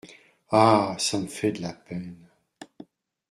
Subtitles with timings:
[0.49, 0.95] Ah!
[0.97, 2.17] ça me fait de la peine!